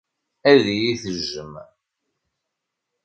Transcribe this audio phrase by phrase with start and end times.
[0.51, 1.53] Ad iyi-tejjem.